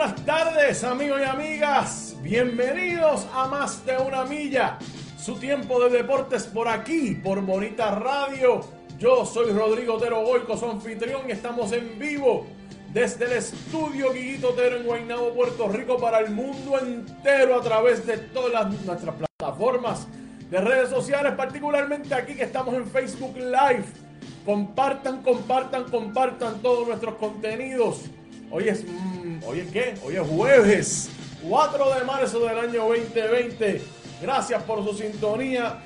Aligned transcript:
noches, 0.00 0.82
amigos 0.84 1.20
y 1.20 1.24
amigas. 1.24 2.16
Bienvenidos 2.22 3.26
a 3.34 3.46
Más 3.48 3.84
de 3.84 3.98
una 3.98 4.24
Milla. 4.24 4.78
Su 5.18 5.34
tiempo 5.34 5.78
de 5.78 5.90
deportes 5.90 6.44
por 6.44 6.68
aquí, 6.68 7.16
por 7.22 7.42
Bonita 7.42 7.94
Radio. 7.96 8.62
Yo 8.98 9.26
soy 9.26 9.52
Rodrigo 9.52 9.94
Otero 9.94 10.24
Goico, 10.24 10.56
su 10.56 10.64
anfitrión, 10.64 11.28
y 11.28 11.32
estamos 11.32 11.72
en 11.72 11.98
vivo 11.98 12.46
desde 12.94 13.26
el 13.26 13.32
estudio 13.32 14.10
Guiguito 14.14 14.50
Otero 14.50 14.78
en 14.78 14.84
Guaynabo, 14.84 15.34
Puerto 15.34 15.68
Rico, 15.68 15.98
para 15.98 16.20
el 16.20 16.30
mundo 16.30 16.78
entero 16.78 17.56
a 17.56 17.60
través 17.60 18.06
de 18.06 18.16
todas 18.16 18.68
nuestras 18.68 19.16
plataformas 19.16 20.08
de 20.48 20.60
redes 20.62 20.88
sociales, 20.88 21.34
particularmente 21.36 22.14
aquí 22.14 22.34
que 22.34 22.44
estamos 22.44 22.74
en 22.74 22.86
Facebook 22.86 23.36
Live. 23.36 23.84
Compartan, 24.46 25.22
compartan, 25.22 25.84
compartan 25.90 26.62
todos 26.62 26.88
nuestros 26.88 27.16
contenidos. 27.16 28.04
Hoy 28.50 28.68
es, 28.68 28.84
¿hoy 29.46 29.60
es 29.60 29.70
qué? 29.70 29.94
Hoy 30.04 30.16
es 30.16 30.26
jueves, 30.26 31.10
4 31.48 31.94
de 31.94 32.04
marzo 32.04 32.40
del 32.40 32.58
año 32.58 32.88
2020. 32.88 33.82
Gracias 34.22 34.62
por 34.64 34.84
su 34.84 34.96
sintonía. 34.96 35.82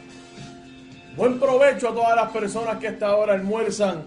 Buen 1.16 1.38
provecho 1.38 1.90
a 1.90 1.94
todas 1.94 2.16
las 2.16 2.30
personas 2.30 2.78
que 2.78 2.88
hasta 2.88 3.06
ahora 3.06 3.34
almuerzan 3.34 4.04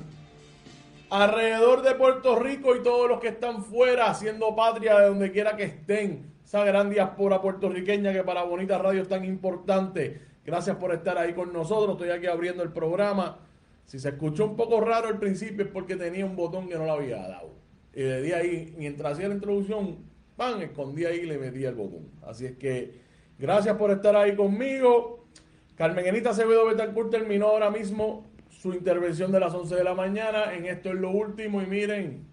alrededor 1.09 1.81
de 1.81 1.95
Puerto 1.95 2.37
Rico 2.37 2.75
y 2.75 2.83
todos 2.83 3.07
los 3.07 3.19
que 3.19 3.29
están 3.29 3.63
fuera 3.63 4.09
haciendo 4.09 4.55
patria 4.55 4.99
de 4.99 5.07
donde 5.07 5.31
quiera 5.31 5.55
que 5.55 5.63
estén. 5.63 6.33
Esa 6.43 6.63
gran 6.63 6.89
diáspora 6.89 7.41
puertorriqueña 7.41 8.11
que 8.13 8.23
para 8.23 8.43
Bonita 8.43 8.77
Radio 8.77 9.01
es 9.01 9.07
tan 9.07 9.23
importante. 9.23 10.21
Gracias 10.45 10.77
por 10.77 10.93
estar 10.93 11.17
ahí 11.17 11.33
con 11.33 11.51
nosotros. 11.53 11.95
Estoy 11.95 12.09
aquí 12.09 12.27
abriendo 12.27 12.63
el 12.63 12.71
programa. 12.71 13.39
Si 13.85 13.99
se 13.99 14.09
escuchó 14.09 14.45
un 14.45 14.55
poco 14.57 14.81
raro 14.81 15.07
al 15.07 15.19
principio 15.19 15.63
es 15.65 15.71
porque 15.71 15.95
tenía 15.95 16.25
un 16.25 16.35
botón 16.35 16.67
que 16.67 16.75
no 16.75 16.85
lo 16.85 16.93
había 16.93 17.17
dado. 17.17 17.66
Y 17.97 18.03
de 18.03 18.35
ahí, 18.35 18.75
mientras 18.77 19.13
hacía 19.13 19.27
la 19.27 19.33
introducción, 19.33 19.97
pan, 20.35 20.61
escondí 20.61 21.05
ahí 21.05 21.21
y 21.21 21.25
le 21.25 21.39
metí 21.39 21.65
el 21.65 21.73
botón. 21.73 22.11
Así 22.21 22.45
es 22.45 22.55
que 22.55 22.93
gracias 23.39 23.75
por 23.75 23.89
estar 23.89 24.15
ahí 24.15 24.35
conmigo. 24.35 25.25
Carmen 25.73 26.05
Enita 26.05 26.29
Acevedo 26.29 26.67
Betancourt 26.67 27.09
terminó 27.09 27.47
ahora 27.47 27.71
mismo 27.71 28.27
su 28.51 28.71
intervención 28.71 29.31
de 29.31 29.39
las 29.39 29.51
11 29.51 29.73
de 29.73 29.83
la 29.83 29.95
mañana. 29.95 30.53
En 30.53 30.67
esto 30.67 30.89
es 30.89 30.95
lo 30.95 31.09
último. 31.09 31.59
Y 31.59 31.65
miren, 31.65 32.27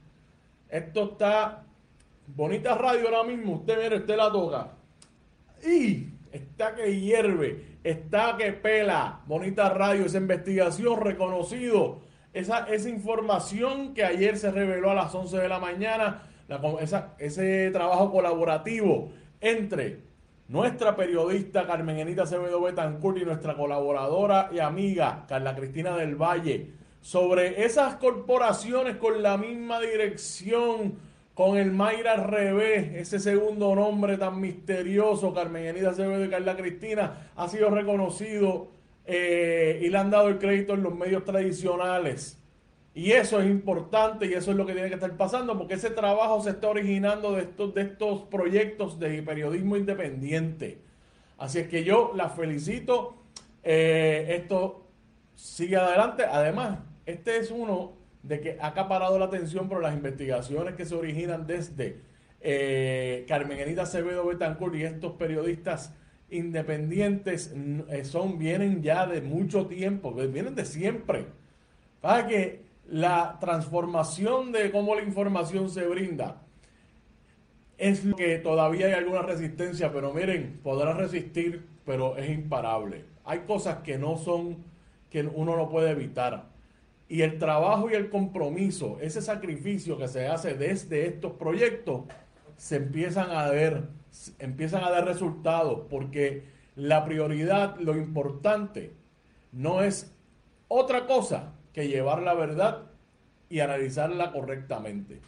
esto 0.69 1.13
está 1.13 1.65
bonita 2.27 2.75
radio 2.75 3.07
ahora 3.07 3.25
mismo. 3.25 3.55
Usted 3.55 3.83
mire, 3.83 3.97
usted 3.97 4.17
la 4.19 4.31
toca. 4.31 4.73
Y 5.67 6.09
está 6.31 6.75
que 6.75 7.01
hierve 7.01 7.75
está 7.85 8.37
que 8.37 8.53
pela. 8.53 9.21
Bonita 9.27 9.69
radio, 9.69 10.07
esa 10.07 10.19
investigación 10.19 11.01
reconocido. 11.01 12.01
Esa, 12.35 12.67
esa 12.67 12.89
información 12.89 13.95
que 13.95 14.05
ayer 14.05 14.37
se 14.37 14.51
reveló 14.51 14.91
a 14.91 14.95
las 14.95 15.15
11 15.15 15.39
de 15.39 15.49
la 15.49 15.61
mañana, 15.61 16.23
ese 17.19 17.71
trabajo 17.71 18.11
colaborativo 18.11 19.11
entre 19.41 20.01
nuestra 20.49 20.97
periodista 20.97 21.67
Carmen 21.67 21.99
Enita 21.99 22.25
Acevedo 22.25 22.61
Betancourt 22.61 23.19
y 23.19 23.25
nuestra 23.25 23.57
colaboradora 23.57 24.51
y 24.53 24.59
amiga 24.59 25.25
Carla 25.29 25.55
Cristina 25.55 25.97
del 25.97 26.17
Valle 26.17 26.73
sobre 27.01 27.65
esas 27.65 27.95
corporaciones 27.97 28.97
con 28.97 29.23
la 29.23 29.37
misma 29.39 29.81
dirección 29.81 30.99
con 31.35 31.57
el 31.57 31.73
Mayra 31.73 32.13
al 32.13 32.25
revés, 32.25 32.95
ese 32.95 33.19
segundo 33.19 33.75
nombre 33.75 34.17
tan 34.17 34.41
misterioso, 34.41 35.35
Carmen 35.35 35.67
Enida 35.67 35.91
Acevedo 35.91 36.25
y 36.25 36.31
Carla 36.31 36.57
Cristina, 36.57 37.31
ha 37.37 37.49
sido 37.49 37.71
reconocido 37.71 38.69
eh, 39.07 39.81
y 39.83 39.89
le 39.89 39.99
han 39.99 40.11
dado 40.11 40.29
el 40.29 40.39
crédito 40.39 40.75
en 40.75 40.83
los 40.83 40.95
medios 40.95 41.25
tradicionales. 41.25 42.39
Y 42.95 43.11
eso 43.11 43.41
es 43.41 43.51
importante 43.51 44.27
y 44.27 44.35
eso 44.35 44.53
es 44.53 44.57
lo 44.57 44.65
que 44.65 44.73
tiene 44.73 44.89
que 44.89 44.95
estar 44.95 45.17
pasando, 45.17 45.59
porque 45.59 45.75
ese 45.75 45.91
trabajo 45.91 46.41
se 46.43 46.51
está 46.51 46.69
originando 46.69 47.33
de 47.33 47.43
estos, 47.43 47.75
de 47.75 47.83
estos 47.83 48.23
proyectos 48.23 49.01
de 49.01 49.21
periodismo 49.23 49.77
independiente. 49.77 50.79
Así 51.37 51.59
es 51.59 51.69
que 51.69 51.83
yo 51.83 52.13
la 52.15 52.29
felicito. 52.29 53.17
Eh, 53.65 54.37
esto 54.41 54.87
sigue 55.35 55.77
adelante. 55.77 56.25
Además, 56.25 56.79
este 57.05 57.39
es 57.39 57.51
uno 57.51 57.95
de 58.23 58.41
que 58.41 58.59
ha 58.61 58.69
acaparado 58.69 59.19
la 59.19 59.27
atención 59.27 59.69
por 59.69 59.83
las 59.83 59.95
investigaciones 59.95 60.75
que 60.77 60.85
se 60.85 60.95
originan 60.95 61.47
desde 61.47 62.01
eh, 62.41 63.25
Carmen 63.27 63.59
Enita 63.59 63.83
Acevedo 63.83 64.27
Betancourt 64.27 64.75
y 64.77 64.85
estos 64.85 65.13
periodistas 65.13 65.93
independientes 66.35 67.55
eh, 67.89 68.05
son, 68.05 68.39
vienen 68.39 68.83
ya 68.83 69.07
de 69.07 69.21
mucho 69.21 69.67
tiempo, 69.67 70.13
vienen 70.13 70.55
de 70.55 70.65
siempre. 70.65 71.27
Para 72.01 72.27
que 72.27 72.63
la 72.89 73.39
transformación 73.41 74.53
de 74.53 74.71
cómo 74.71 74.95
la 74.95 75.03
información 75.03 75.71
se 75.71 75.87
brinda 75.87 76.43
es 77.79 78.03
que 78.17 78.39
todavía 78.39 78.87
hay 78.87 78.93
alguna 78.93 79.23
resistencia, 79.23 79.93
pero 79.93 80.13
miren, 80.13 80.61
podrá 80.63 80.93
resistir, 80.93 81.67
pero 81.85 82.17
es 82.17 82.31
imparable. 82.31 83.05
Hay 83.25 83.41
cosas 83.41 83.79
que 83.79 83.99
no 83.99 84.17
son, 84.17 84.59
que 85.11 85.23
uno 85.23 85.57
no 85.57 85.69
puede 85.69 85.91
evitar 85.91 86.55
y 87.09 87.23
el 87.23 87.39
trabajo 87.39 87.91
y 87.91 87.95
el 87.95 88.09
compromiso, 88.09 88.99
ese 89.01 89.21
sacrificio 89.21 89.99
que 89.99 90.09
se 90.09 90.27
hace 90.27 90.55
desde 90.55 91.07
estos 91.07 91.33
proyectos, 91.33 92.03
se 92.57 92.77
empiezan 92.77 93.31
a 93.31 93.49
ver, 93.51 93.89
empiezan 94.39 94.85
a 94.85 94.91
dar 94.91 95.05
resultados, 95.05 95.87
porque 95.91 96.45
la 96.77 97.05
prioridad, 97.05 97.79
lo 97.79 97.97
importante, 97.97 98.95
no 99.53 99.83
es 99.83 100.15
otra 100.69 101.07
cosa 101.07 101.53
que 101.73 101.89
llevar 101.89 102.23
la 102.23 102.35
verdad 102.35 102.91
y 103.49 103.61
analizarla 103.61 104.33
correctamente. 104.33 105.21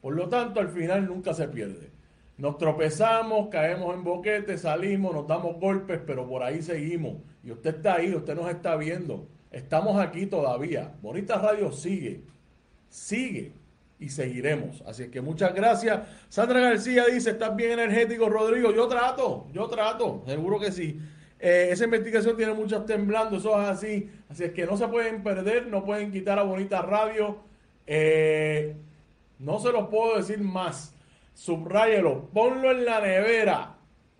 Por 0.00 0.14
lo 0.14 0.28
tanto, 0.28 0.60
al 0.60 0.68
final 0.68 1.06
nunca 1.06 1.34
se 1.34 1.48
pierde. 1.48 1.90
Nos 2.36 2.58
tropezamos, 2.58 3.48
caemos 3.48 3.94
en 3.94 4.04
boquete, 4.04 4.58
salimos, 4.58 5.14
nos 5.14 5.26
damos 5.26 5.60
golpes, 5.60 6.00
pero 6.04 6.28
por 6.28 6.42
ahí 6.42 6.62
seguimos. 6.62 7.18
Y 7.44 7.50
usted 7.52 7.76
está 7.76 7.94
ahí, 7.94 8.14
usted 8.14 8.34
nos 8.34 8.50
está 8.50 8.76
viendo. 8.76 9.28
Estamos 9.50 10.00
aquí 10.00 10.26
todavía. 10.26 10.94
Bonita 11.02 11.38
Radio 11.38 11.70
sigue, 11.72 12.24
sigue 12.88 13.52
y 14.02 14.08
seguiremos. 14.08 14.82
Así 14.86 15.08
que 15.08 15.20
muchas 15.20 15.54
gracias. 15.54 16.00
Sandra 16.28 16.60
García 16.60 17.04
dice, 17.06 17.30
estás 17.30 17.54
bien 17.54 17.72
energético, 17.72 18.28
Rodrigo. 18.28 18.72
Yo 18.72 18.88
trato, 18.88 19.46
yo 19.52 19.68
trato, 19.68 20.22
seguro 20.26 20.58
que 20.58 20.72
sí. 20.72 21.00
Eh, 21.38 21.68
esa 21.70 21.84
investigación 21.84 22.36
tiene 22.36 22.52
muchas 22.52 22.84
temblando, 22.84 23.36
eso 23.36 23.60
es 23.62 23.68
así. 23.68 24.10
Así 24.28 24.44
es 24.44 24.52
que 24.52 24.66
no 24.66 24.76
se 24.76 24.88
pueden 24.88 25.22
perder, 25.22 25.66
no 25.68 25.84
pueden 25.84 26.10
quitar 26.10 26.38
a 26.38 26.42
Bonita 26.42 26.82
Radio. 26.82 27.38
Eh, 27.86 28.76
no 29.38 29.58
se 29.58 29.72
los 29.72 29.88
puedo 29.88 30.16
decir 30.16 30.40
más. 30.40 30.94
Subráyelo, 31.34 32.28
ponlo 32.32 32.70
en 32.70 32.84
la 32.84 33.00
nevera. 33.00 33.76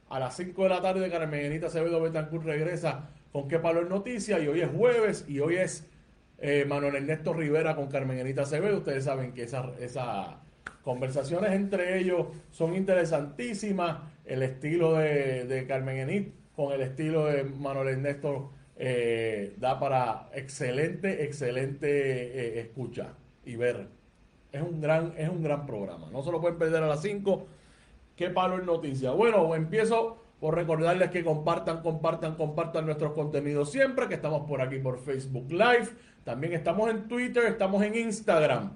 A 0.08 0.18
las 0.18 0.36
5 0.36 0.62
de 0.64 0.68
la 0.68 0.82
tarde, 0.82 1.10
Carmenita 1.10 1.68
Acevedo 1.68 2.00
Betancourt 2.00 2.44
regresa 2.44 3.08
con 3.32 3.48
qué 3.48 3.58
palo 3.58 3.80
es 3.80 3.88
noticia 3.88 4.38
y 4.40 4.46
hoy 4.46 4.60
es 4.60 4.70
jueves 4.70 5.24
y 5.26 5.40
hoy 5.40 5.56
es 5.56 5.88
eh, 6.44 6.64
Manuel 6.64 6.96
Ernesto 6.96 7.32
Rivera 7.32 7.76
con 7.76 7.86
Carmen 7.86 8.18
Enita 8.18 8.42
Acevedo. 8.42 8.78
Ustedes 8.78 9.04
saben 9.04 9.32
que 9.32 9.44
esas 9.44 9.78
esa 9.78 10.40
conversaciones 10.82 11.52
entre 11.52 11.98
ellos 11.98 12.26
son 12.50 12.74
interesantísimas. 12.74 13.98
El 14.24 14.42
estilo 14.42 14.94
de, 14.94 15.64
Carmen 15.68 15.98
Enit 15.98 16.34
con 16.56 16.72
el 16.72 16.80
estilo 16.80 17.26
de 17.26 17.44
Manuel 17.44 17.88
Ernesto 17.88 18.50
eh, 18.76 19.54
da 19.58 19.78
para 19.78 20.30
excelente, 20.34 21.24
excelente 21.24 21.88
eh, 21.88 22.60
escucha 22.60 23.14
y 23.44 23.54
ver. 23.54 23.86
Es 24.50 24.62
un, 24.62 24.80
gran, 24.80 25.14
es 25.16 25.28
un 25.28 25.44
gran 25.44 25.64
programa. 25.64 26.10
No 26.10 26.22
se 26.22 26.32
lo 26.32 26.40
pueden 26.40 26.58
perder 26.58 26.82
a 26.82 26.88
las 26.88 27.02
5. 27.02 27.46
¿Qué 28.16 28.30
palo 28.30 28.58
es 28.58 28.64
noticia? 28.64 29.12
Bueno, 29.12 29.54
empiezo 29.54 30.21
por 30.42 30.56
recordarles 30.56 31.12
que 31.12 31.22
compartan, 31.22 31.82
compartan, 31.82 32.34
compartan 32.34 32.84
nuestros 32.84 33.12
contenidos 33.12 33.70
siempre, 33.70 34.08
que 34.08 34.14
estamos 34.14 34.44
por 34.48 34.60
aquí 34.60 34.80
por 34.80 34.98
Facebook 34.98 35.52
Live, 35.52 35.90
también 36.24 36.52
estamos 36.52 36.90
en 36.90 37.06
Twitter, 37.06 37.44
estamos 37.44 37.80
en 37.84 37.94
Instagram, 37.94 38.72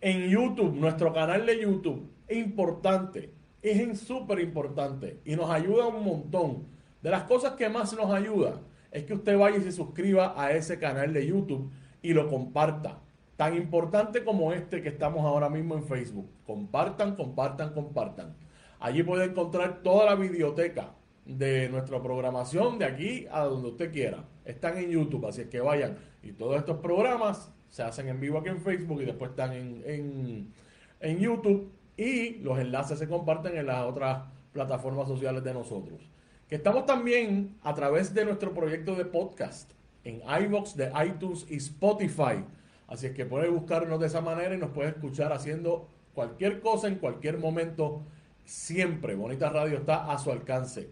en 0.00 0.30
YouTube, 0.30 0.74
nuestro 0.74 1.12
canal 1.12 1.44
de 1.44 1.60
YouTube, 1.60 2.10
importante, 2.30 3.30
es 3.60 4.00
súper 4.00 4.40
importante 4.40 5.20
y 5.26 5.36
nos 5.36 5.50
ayuda 5.50 5.86
un 5.86 6.02
montón. 6.02 6.64
De 7.02 7.10
las 7.10 7.24
cosas 7.24 7.56
que 7.56 7.68
más 7.68 7.92
nos 7.92 8.10
ayuda 8.10 8.62
es 8.90 9.04
que 9.04 9.12
usted 9.12 9.36
vaya 9.36 9.58
y 9.58 9.64
se 9.64 9.72
suscriba 9.72 10.32
a 10.34 10.52
ese 10.52 10.78
canal 10.78 11.12
de 11.12 11.26
YouTube 11.26 11.70
y 12.00 12.14
lo 12.14 12.26
comparta. 12.30 13.00
Tan 13.36 13.54
importante 13.54 14.24
como 14.24 14.54
este 14.54 14.80
que 14.80 14.88
estamos 14.88 15.26
ahora 15.26 15.50
mismo 15.50 15.74
en 15.74 15.84
Facebook. 15.84 16.30
Compartan, 16.46 17.16
compartan, 17.16 17.74
compartan. 17.74 18.34
Allí 18.80 19.02
puede 19.02 19.26
encontrar 19.26 19.82
toda 19.82 20.06
la 20.06 20.14
biblioteca 20.14 20.94
de 21.24 21.68
nuestra 21.68 22.02
programación 22.02 22.78
de 22.78 22.84
aquí 22.84 23.26
a 23.30 23.40
donde 23.44 23.68
usted 23.68 23.92
quiera. 23.92 24.24
Están 24.44 24.78
en 24.78 24.90
YouTube, 24.90 25.26
así 25.26 25.42
es 25.42 25.48
que 25.48 25.60
vayan. 25.60 25.96
Y 26.22 26.32
todos 26.32 26.56
estos 26.56 26.78
programas 26.78 27.52
se 27.70 27.82
hacen 27.82 28.08
en 28.08 28.20
vivo 28.20 28.38
aquí 28.38 28.48
en 28.48 28.60
Facebook 28.60 29.00
y 29.02 29.04
después 29.04 29.30
están 29.30 29.52
en, 29.52 30.52
en, 31.00 31.18
YouTube. 31.18 31.70
Y 31.96 32.36
los 32.38 32.58
enlaces 32.58 32.98
se 32.98 33.08
comparten 33.08 33.56
en 33.56 33.66
las 33.66 33.84
otras 33.86 34.24
plataformas 34.52 35.08
sociales 35.08 35.44
de 35.44 35.54
nosotros. 35.54 36.00
Que 36.48 36.56
estamos 36.56 36.86
también 36.86 37.56
a 37.62 37.74
través 37.74 38.12
de 38.12 38.24
nuestro 38.24 38.52
proyecto 38.52 38.94
de 38.94 39.04
podcast 39.04 39.72
en 40.04 40.20
iBox 40.44 40.76
de 40.76 40.92
iTunes 41.06 41.46
y 41.48 41.56
Spotify. 41.56 42.44
Así 42.88 43.06
es 43.06 43.12
que 43.12 43.24
puede 43.24 43.48
buscarnos 43.48 44.00
de 44.00 44.08
esa 44.08 44.20
manera 44.20 44.54
y 44.54 44.58
nos 44.58 44.70
puede 44.70 44.90
escuchar 44.90 45.32
haciendo 45.32 45.88
cualquier 46.14 46.60
cosa 46.60 46.88
en 46.88 46.96
cualquier 46.96 47.38
momento 47.38 48.02
siempre 48.44 49.14
Bonita 49.14 49.48
Radio 49.48 49.78
está 49.78 50.12
a 50.12 50.18
su 50.18 50.30
alcance. 50.30 50.90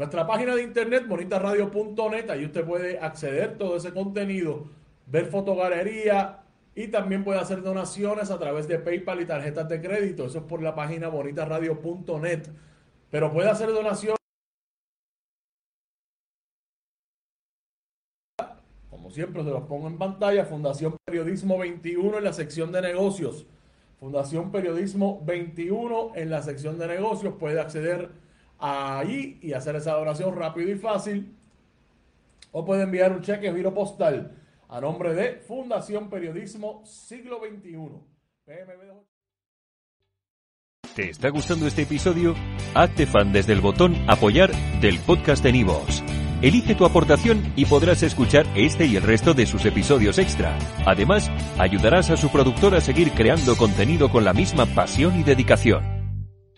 Nuestra 0.00 0.26
página 0.26 0.56
de 0.56 0.62
internet, 0.62 1.06
bonitarradio.net, 1.06 2.30
ahí 2.30 2.46
usted 2.46 2.64
puede 2.64 2.98
acceder 2.98 3.50
a 3.50 3.58
todo 3.58 3.76
ese 3.76 3.92
contenido, 3.92 4.70
ver 5.04 5.26
fotogalería 5.26 6.38
y 6.74 6.88
también 6.88 7.22
puede 7.22 7.38
hacer 7.38 7.60
donaciones 7.60 8.30
a 8.30 8.38
través 8.38 8.66
de 8.66 8.78
PayPal 8.78 9.20
y 9.20 9.26
tarjetas 9.26 9.68
de 9.68 9.78
crédito. 9.78 10.24
Eso 10.24 10.38
es 10.38 10.44
por 10.44 10.62
la 10.62 10.74
página 10.74 11.08
bonitarradio.net. 11.08 12.48
Pero 13.10 13.30
puede 13.30 13.50
hacer 13.50 13.68
donaciones. 13.68 14.16
Como 18.88 19.10
siempre, 19.10 19.44
se 19.44 19.50
los 19.50 19.64
pongo 19.64 19.86
en 19.86 19.98
pantalla. 19.98 20.46
Fundación 20.46 20.96
Periodismo 21.04 21.58
21 21.58 22.16
en 22.16 22.24
la 22.24 22.32
sección 22.32 22.72
de 22.72 22.80
negocios. 22.80 23.44
Fundación 23.98 24.50
Periodismo 24.50 25.20
21 25.26 26.12
en 26.14 26.30
la 26.30 26.40
sección 26.40 26.78
de 26.78 26.86
negocios. 26.88 27.34
Puede 27.38 27.60
acceder 27.60 28.29
ahí 28.60 29.38
y 29.42 29.52
hacer 29.52 29.76
esa 29.76 29.94
donación 29.94 30.36
rápido 30.36 30.70
y 30.70 30.76
fácil. 30.76 31.34
O 32.52 32.64
puede 32.64 32.82
enviar 32.82 33.12
un 33.12 33.22
cheque 33.22 33.52
giro 33.52 33.72
postal 33.72 34.36
a 34.68 34.80
nombre 34.80 35.14
de 35.14 35.36
Fundación 35.36 36.08
Periodismo 36.08 36.82
Siglo 36.84 37.40
XXI. 37.40 38.10
¿Te 40.94 41.10
está 41.10 41.28
gustando 41.30 41.66
este 41.66 41.82
episodio? 41.82 42.34
Hazte 42.74 43.06
fan 43.06 43.32
desde 43.32 43.52
el 43.52 43.60
botón 43.60 43.96
apoyar 44.08 44.50
del 44.80 44.98
podcast 45.00 45.42
de 45.42 45.52
Nivos. 45.52 46.02
Elige 46.42 46.74
tu 46.74 46.84
aportación 46.84 47.52
y 47.54 47.66
podrás 47.66 48.02
escuchar 48.02 48.46
este 48.56 48.86
y 48.86 48.96
el 48.96 49.02
resto 49.02 49.34
de 49.34 49.46
sus 49.46 49.64
episodios 49.66 50.18
extra. 50.18 50.58
Además, 50.86 51.30
ayudarás 51.58 52.10
a 52.10 52.16
su 52.16 52.30
productor 52.30 52.74
a 52.74 52.80
seguir 52.80 53.12
creando 53.12 53.56
contenido 53.56 54.10
con 54.10 54.24
la 54.24 54.32
misma 54.32 54.66
pasión 54.66 55.20
y 55.20 55.22
dedicación. 55.22 55.99